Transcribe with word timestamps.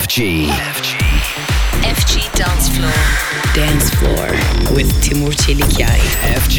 FG. 0.00 0.48
FG 1.82 2.14
Dance 2.38 2.66
Floor. 2.74 3.00
Dance 3.54 3.86
Floor 3.98 4.28
with 4.74 5.02
Timur 5.02 5.32
Çelikyay. 5.32 6.00
FG. 6.40 6.58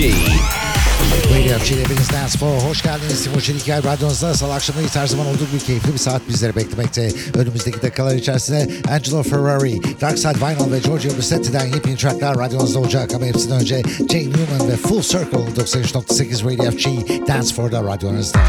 Radio 1.32 1.60
FG'de 1.60 1.82
hepiniz 1.82 2.12
Dance 2.12 2.38
Floor'a 2.38 2.60
hoş 2.60 2.82
geldiniz. 2.82 3.24
Timur 3.24 3.42
Çelikyay 3.42 3.84
radyonuzda 3.84 4.34
salı 4.34 4.54
akşamındayız. 4.54 4.96
Her 4.96 5.08
zaman 5.08 5.28
olduğu 5.28 5.46
gibi 5.52 5.60
keyifli 5.66 5.94
bir 5.94 5.98
saat 5.98 6.22
bizleri 6.30 6.56
beklemekte. 6.56 7.12
Önümüzdeki 7.34 7.82
dakikalar 7.82 8.16
içerisinde 8.16 8.70
Angelo 8.90 9.24
Ferrari, 9.24 10.02
Dark 10.02 10.20
Side 10.20 10.42
Vinyl 10.42 10.72
ve 10.72 10.80
Giorgio 10.80 11.18
Rossetti'den 11.18 11.66
yepyeni 11.66 11.98
tracklar 11.98 12.38
radyonuzda 12.38 12.80
olacak. 12.80 13.14
Ama 13.16 13.26
hepsinden 13.26 13.60
önce 13.60 13.82
Jane 14.10 14.24
Newman 14.24 14.70
ve 14.70 14.78
Full 14.78 15.02
Circle 15.02 15.64
93.8 15.64 16.46
Radio 16.46 16.72
FG 16.72 17.28
Dance 17.28 17.56
Floor'da 17.56 17.84
radyonuzda. 17.84 18.40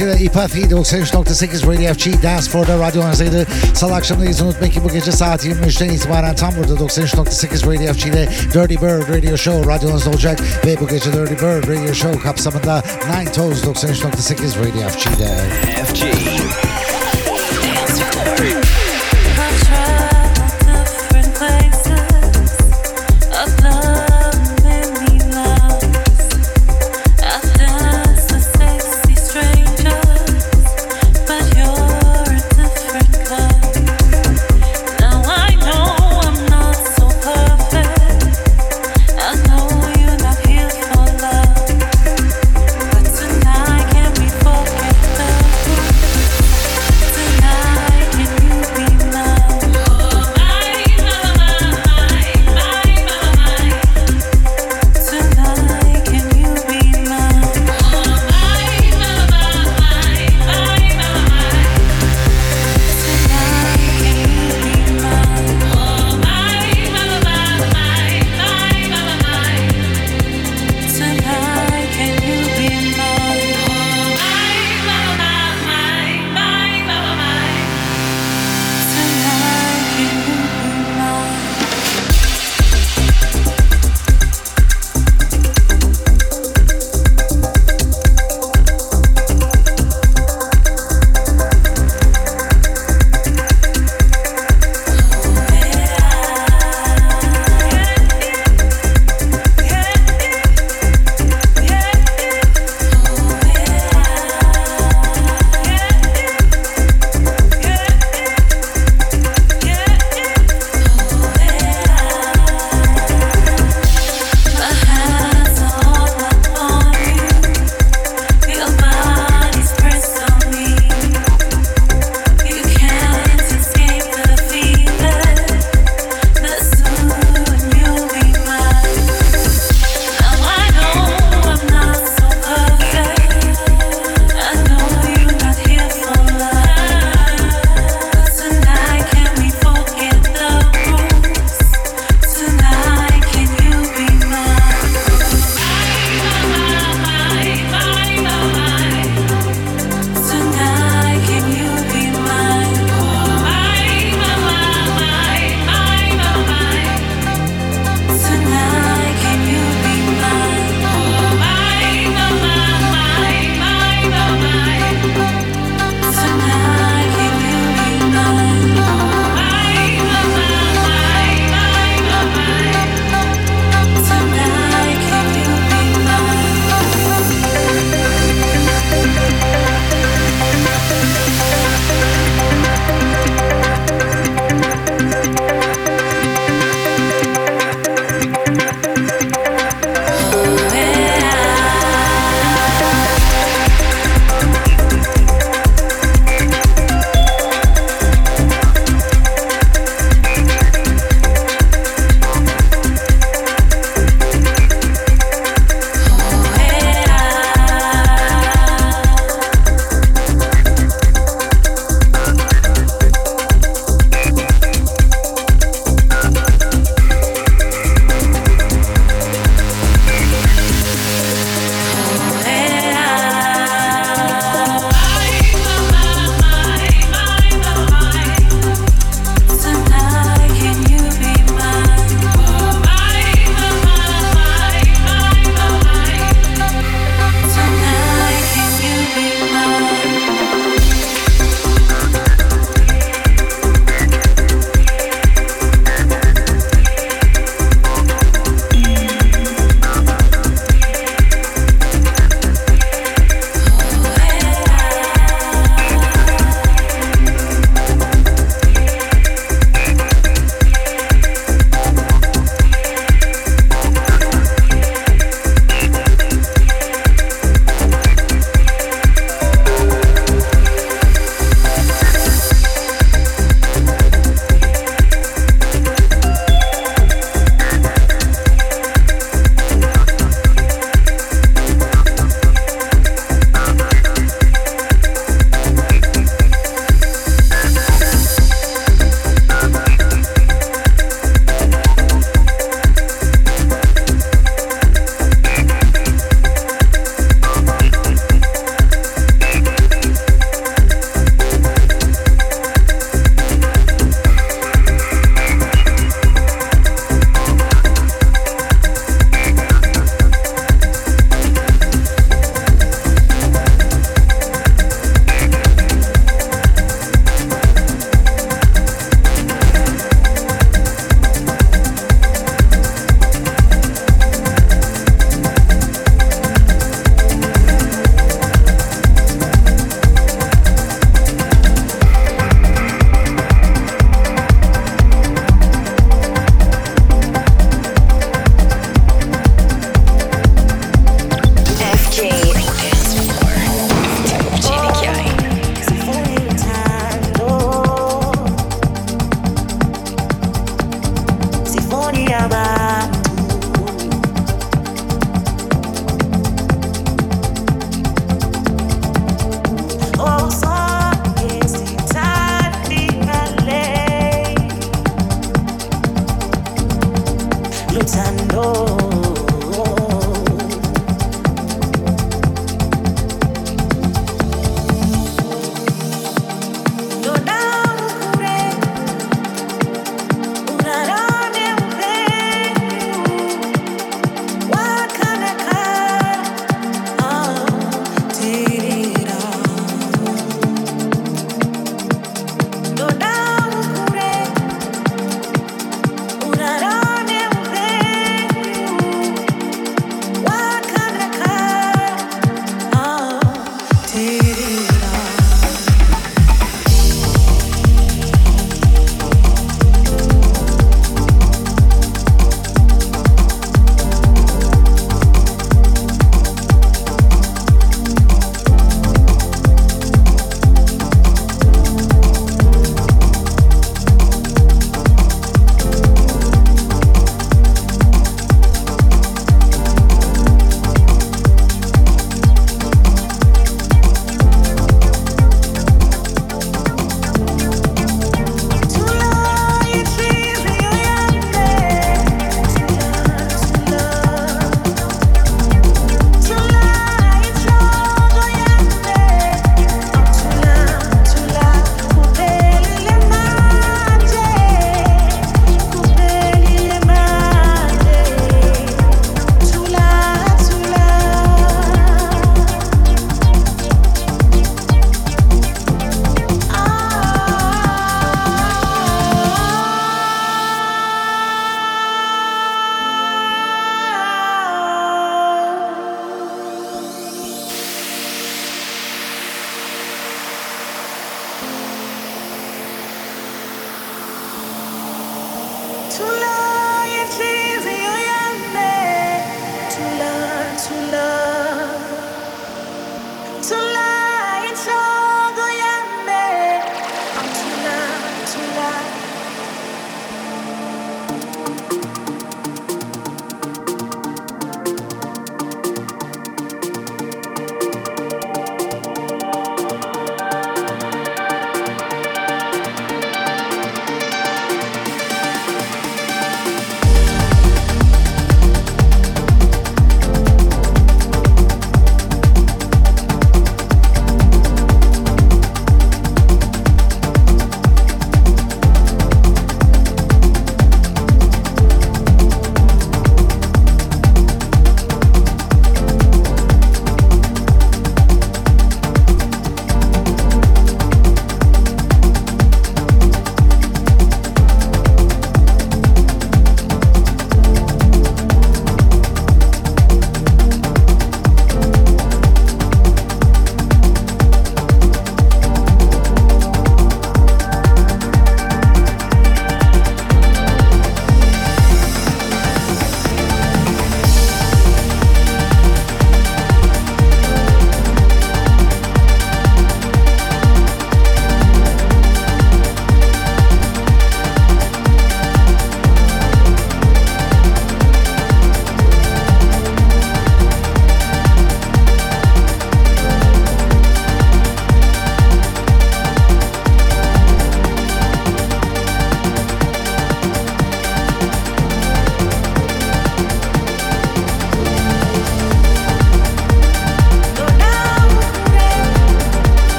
Remix'iyle 0.00 0.24
Ipathy 0.24 0.62
93.8 0.62 1.66
Radio 1.66 1.94
FG 1.94 2.22
Dance 2.22 2.50
Floor'da 2.50 2.78
radyolarınızdaydı. 2.78 3.46
Salı 3.74 3.94
akşamındayız. 3.94 4.40
Unutmayın 4.40 4.72
ki 4.72 4.84
bu 4.84 4.88
gece 4.88 5.12
saat 5.12 5.44
23'ten 5.44 5.88
itibaren 5.88 6.34
tam 6.34 6.52
burada 6.56 6.74
93.8 6.84 7.66
Radio 7.66 7.94
FG'de 7.94 8.28
Dirty 8.54 8.74
Bird 8.74 9.16
Radio 9.16 9.36
Show 9.36 9.72
radyonuzda 9.72 10.10
olacak. 10.10 10.40
Ve 10.66 10.80
bu 10.80 10.88
gece 10.88 11.12
Dirty 11.12 11.34
Bird 11.34 11.68
Radio 11.68 11.94
Show 11.94 12.20
kapsamında 12.22 12.82
Nine 13.10 13.32
Toes 13.32 13.64
93.8 13.64 14.58
Radio 14.58 14.88
FG'de. 14.88 15.28
FG. 15.84 16.69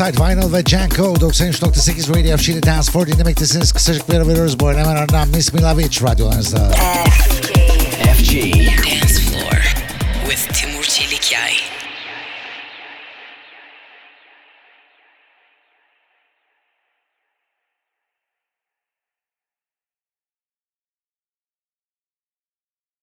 Side 0.00 0.24
Vinyl 0.24 0.52
ve 0.52 0.62
Janko 0.66 1.02
93.8 1.02 2.08
Radio 2.08 2.36
FG'de 2.36 2.62
Dance 2.62 2.92
Floor 2.92 3.06
dinlemektesiniz. 3.06 3.72
Kısacık 3.72 4.08
bir 4.08 4.14
ara 4.14 4.28
veriyoruz. 4.28 4.60
Bu 4.60 4.68
arada 4.68 4.80
hemen 4.80 4.96
ardından 4.96 5.28
Miss 5.28 5.52
Milovic 5.52 6.02
radyolarınızda. 6.02 6.70
FG. 8.14 8.34
Dance 8.34 9.09